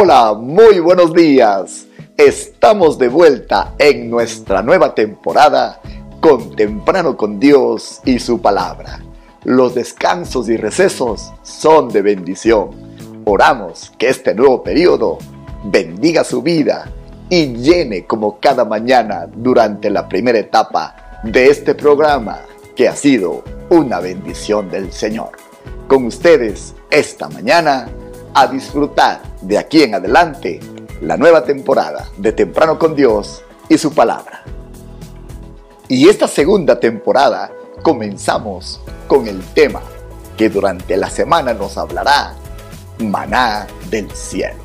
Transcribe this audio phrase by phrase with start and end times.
[0.00, 1.88] Hola, muy buenos días.
[2.16, 5.80] Estamos de vuelta en nuestra nueva temporada
[6.20, 9.00] con Temprano con Dios y su palabra.
[9.42, 12.70] Los descansos y recesos son de bendición.
[13.24, 15.18] Oramos que este nuevo periodo
[15.64, 16.88] bendiga su vida
[17.28, 22.42] y llene como cada mañana durante la primera etapa de este programa
[22.76, 25.32] que ha sido una bendición del Señor.
[25.88, 27.88] Con ustedes esta mañana
[28.34, 30.60] a disfrutar de aquí en adelante
[31.00, 34.42] la nueva temporada de Temprano con Dios y su palabra.
[35.88, 37.50] Y esta segunda temporada
[37.82, 39.80] comenzamos con el tema
[40.36, 42.34] que durante la semana nos hablará
[42.98, 44.56] maná del cielo.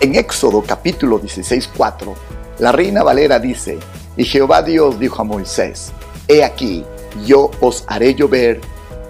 [0.00, 2.14] En Éxodo capítulo 16, 4,
[2.58, 3.78] la reina Valera dice,
[4.16, 5.92] y Jehová Dios dijo a Moisés,
[6.26, 6.84] he aquí,
[7.26, 8.60] yo os haré llover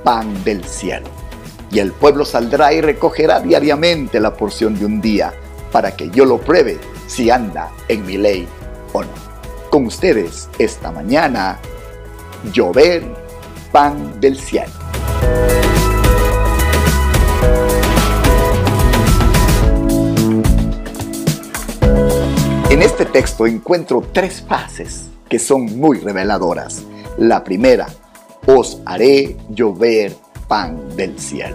[0.04, 1.19] pan del cielo.
[1.70, 5.32] Y el pueblo saldrá y recogerá diariamente la porción de un día,
[5.70, 8.48] para que yo lo pruebe si anda en mi ley
[8.92, 9.08] o no.
[9.70, 11.60] Con ustedes esta mañana,
[12.52, 13.04] llover
[13.70, 14.72] pan del cielo.
[22.68, 26.82] En este texto encuentro tres frases que son muy reveladoras.
[27.18, 27.86] La primera,
[28.46, 30.16] os haré llover
[30.50, 31.54] pan del cielo.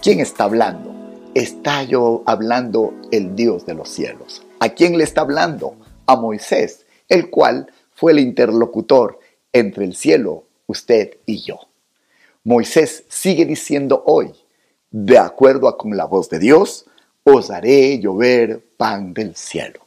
[0.00, 0.94] ¿Quién está hablando?
[1.34, 4.46] Está yo hablando el Dios de los cielos.
[4.60, 5.74] ¿A quién le está hablando?
[6.06, 9.18] A Moisés, el cual fue el interlocutor
[9.52, 11.58] entre el cielo, usted y yo.
[12.44, 14.30] Moisés sigue diciendo hoy,
[14.92, 16.86] de acuerdo con la voz de Dios,
[17.24, 19.80] os haré llover pan del cielo.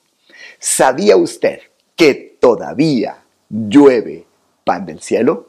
[0.59, 1.61] ¿Sabía usted
[1.95, 4.25] que todavía llueve
[4.65, 5.47] pan del cielo?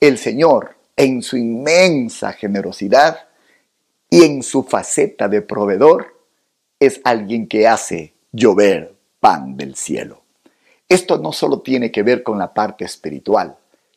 [0.00, 3.28] El Señor, en su inmensa generosidad
[4.10, 6.20] y en su faceta de proveedor,
[6.78, 10.22] es alguien que hace llover pan del cielo.
[10.88, 13.56] Esto no solo tiene que ver con la parte espiritual,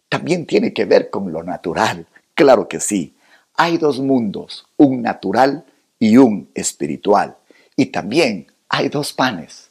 [0.09, 2.07] también tiene que ver con lo natural.
[2.33, 3.15] Claro que sí.
[3.55, 5.65] Hay dos mundos, un natural
[5.99, 7.35] y un espiritual.
[7.75, 9.67] Y también hay dos panes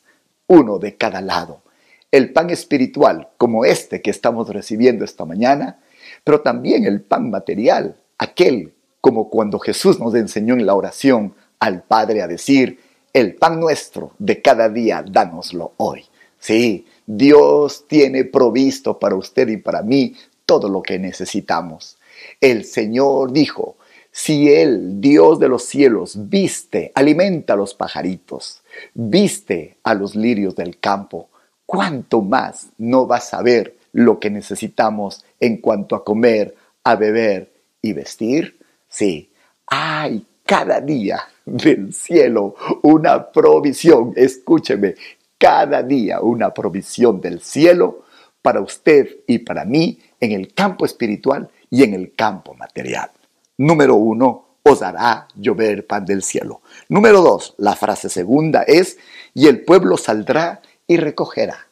[0.47, 1.63] uno de cada lado.
[2.11, 5.79] El pan espiritual, como este que estamos recibiendo esta mañana,
[6.25, 11.83] pero también el pan material, aquel como cuando Jesús nos enseñó en la oración al
[11.83, 12.81] Padre a decir,
[13.13, 16.05] el pan nuestro de cada día, dánoslo hoy.
[16.39, 21.99] Sí, Dios tiene provisto para usted y para mí todo lo que necesitamos.
[22.41, 23.77] El Señor dijo,
[24.11, 28.63] si el Dios de los cielos, viste, alimenta a los pajaritos,
[28.95, 31.29] viste a los lirios del campo,
[31.65, 37.51] ¿cuánto más no vas a ver lo que necesitamos en cuanto a comer, a beber
[37.81, 38.59] y vestir?
[38.89, 39.33] Sí,
[39.67, 44.97] hay cada día del cielo una provisión, escúcheme,
[45.39, 48.05] cada día una provisión del cielo
[48.43, 53.11] para usted y para mí en el campo espiritual y en el campo material.
[53.57, 56.61] Número uno, os hará llover pan del cielo.
[56.91, 58.99] Número dos, la frase segunda es,
[59.33, 61.67] y el pueblo saldrá y recogerá.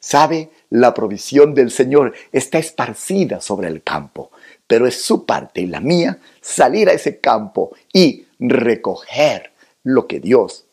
[0.00, 0.50] ¿Sabe?
[0.70, 4.30] La provisión del Señor está esparcida sobre el campo,
[4.66, 9.52] pero es su parte y la mía salir a ese campo y recoger
[9.84, 10.66] lo que Dios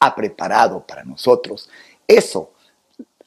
[0.00, 1.68] ha preparado para nosotros.
[2.06, 2.52] Eso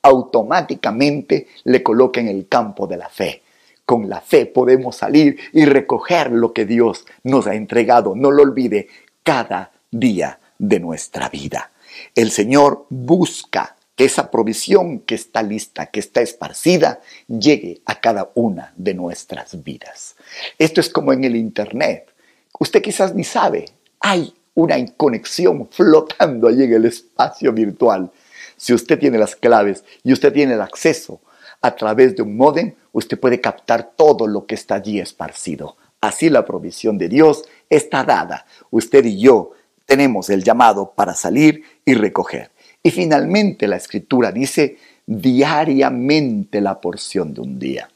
[0.01, 3.43] automáticamente le coloca en el campo de la fe
[3.89, 8.15] con la fe podemos salir y recoger lo que Dios nos ha entregado.
[8.15, 8.87] No lo olvide,
[9.23, 11.71] cada día de nuestra vida.
[12.13, 18.31] El Señor busca que esa provisión que está lista, que está esparcida, llegue a cada
[18.33, 20.15] una de nuestras vidas.
[20.57, 22.09] Esto es como en el Internet.
[22.57, 23.65] Usted quizás ni sabe,
[23.99, 28.09] hay una conexión flotando allí en el espacio virtual.
[28.55, 31.19] Si usted tiene las claves y usted tiene el acceso
[31.59, 35.75] a través de un modem, usted puede captar todo lo que está allí esparcido.
[35.99, 38.45] Así la provisión de Dios está dada.
[38.71, 39.51] Usted y yo
[39.85, 42.51] tenemos el llamado para salir y recoger.
[42.81, 47.89] Y finalmente la escritura dice diariamente la porción de un día.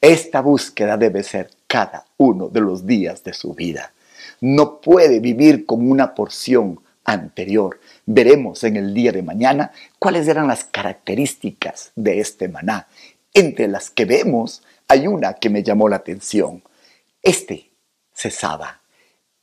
[0.00, 3.92] Esta búsqueda debe ser cada uno de los días de su vida.
[4.40, 7.80] No puede vivir con una porción anterior.
[8.06, 12.88] Veremos en el día de mañana cuáles eran las características de este maná.
[13.34, 16.62] Entre las que vemos hay una que me llamó la atención.
[17.22, 17.70] Este
[18.14, 18.80] cesaba,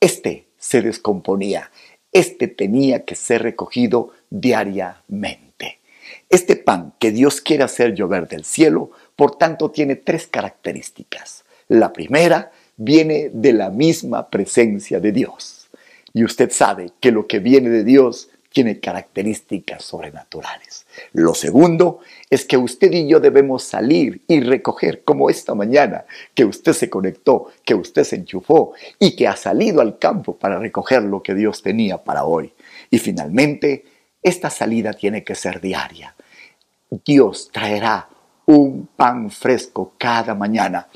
[0.00, 1.70] este se descomponía,
[2.12, 5.78] este tenía que ser recogido diariamente.
[6.30, 11.44] Este pan que Dios quiere hacer llover del cielo, por tanto, tiene tres características.
[11.68, 15.68] La primera viene de la misma presencia de Dios.
[16.12, 20.86] Y usted sabe que lo que viene de Dios tiene características sobrenaturales.
[21.12, 22.00] Lo segundo
[22.30, 26.04] es que usted y yo debemos salir y recoger, como esta mañana,
[26.34, 30.58] que usted se conectó, que usted se enchufó y que ha salido al campo para
[30.58, 32.52] recoger lo que Dios tenía para hoy.
[32.90, 33.84] Y finalmente,
[34.22, 36.14] esta salida tiene que ser diaria.
[37.04, 38.08] Dios traerá
[38.46, 40.88] un pan fresco cada mañana.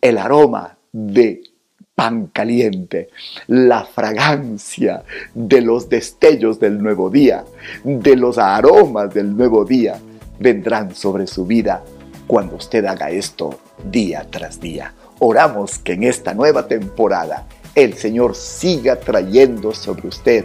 [0.00, 1.51] El aroma de
[1.94, 3.10] pan caliente,
[3.46, 5.04] la fragancia
[5.34, 7.44] de los destellos del nuevo día,
[7.84, 9.98] de los aromas del nuevo día,
[10.38, 11.82] vendrán sobre su vida
[12.26, 13.58] cuando usted haga esto
[13.90, 14.94] día tras día.
[15.18, 20.44] Oramos que en esta nueva temporada el Señor siga trayendo sobre usted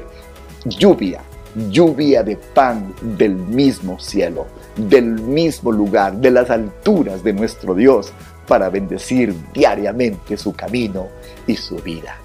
[0.65, 1.21] lluvia,
[1.69, 8.13] lluvia de pan del mismo cielo, del mismo lugar, de las alturas de nuestro Dios,
[8.47, 11.07] para bendecir diariamente su camino
[11.45, 12.17] y su vida.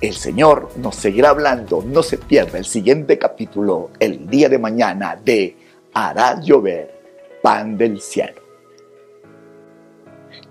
[0.00, 5.16] El Señor nos seguirá hablando, no se pierda el siguiente capítulo el día de mañana
[5.22, 5.56] de
[5.92, 6.94] Hará llover
[7.42, 8.42] pan del cielo.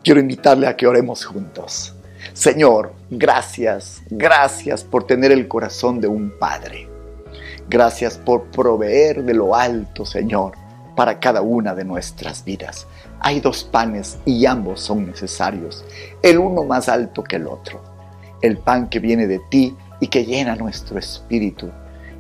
[0.04, 1.94] Quiero invitarle a que oremos juntos.
[2.34, 6.88] Señor, gracias, gracias por tener el corazón de un Padre.
[7.70, 10.54] Gracias por proveer de lo alto, Señor,
[10.96, 12.88] para cada una de nuestras vidas.
[13.20, 15.84] Hay dos panes y ambos son necesarios,
[16.22, 17.82] el uno más alto que el otro.
[18.42, 21.72] El pan que viene de ti y que llena nuestro espíritu,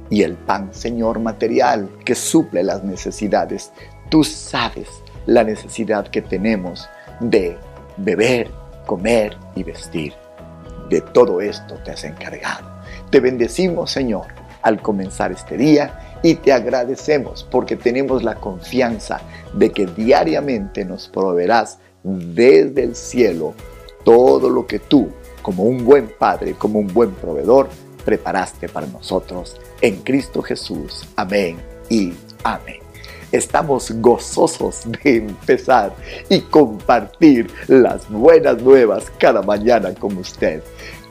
[0.09, 3.71] y el pan, Señor, material que suple las necesidades.
[4.09, 4.87] Tú sabes
[5.25, 6.87] la necesidad que tenemos
[7.19, 7.57] de
[7.97, 8.51] beber,
[8.85, 10.13] comer y vestir.
[10.89, 12.69] De todo esto te has encargado.
[13.09, 14.27] Te bendecimos, Señor,
[14.61, 19.21] al comenzar este día y te agradecemos porque tenemos la confianza
[19.53, 23.53] de que diariamente nos proveerás desde el cielo
[24.03, 25.09] todo lo que tú,
[25.41, 27.67] como un buen padre, como un buen proveedor,
[28.05, 31.05] preparaste para nosotros en Cristo Jesús.
[31.17, 31.57] Amén
[31.89, 32.79] y amén.
[33.31, 35.93] Estamos gozosos de empezar
[36.29, 40.61] y compartir las buenas nuevas cada mañana con usted.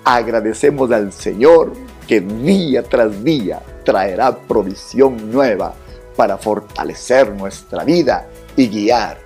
[0.04, 1.72] Agradecemos al Señor
[2.06, 5.74] que día tras día traerá provisión nueva
[6.16, 9.18] para fortalecer nuestra vida y guiar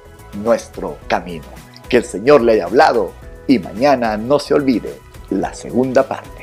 [0.43, 1.47] nuestro camino.
[1.89, 3.13] Que el Señor le haya hablado
[3.47, 4.99] y mañana no se olvide
[5.31, 6.36] la segunda parte.